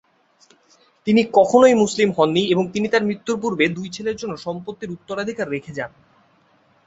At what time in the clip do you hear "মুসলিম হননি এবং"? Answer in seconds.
1.75-2.63